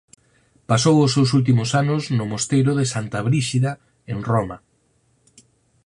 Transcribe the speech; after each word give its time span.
Pasou 0.69 0.95
os 1.05 1.13
seus 1.15 1.29
últimos 1.37 1.69
anos 1.81 2.03
no 2.17 2.25
mosteiro 2.31 2.71
de 2.79 2.85
Santa 2.93 3.19
Bríxida 3.27 3.71
en 4.11 4.17
Roma. 4.31 4.57